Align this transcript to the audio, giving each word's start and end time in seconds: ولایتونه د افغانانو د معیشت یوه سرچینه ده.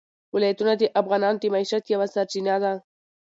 ولایتونه 0.33 0.73
د 0.77 0.83
افغانانو 1.01 1.39
د 1.41 1.45
معیشت 1.53 1.83
یوه 1.93 2.07
سرچینه 2.13 2.55
ده. 2.63 2.73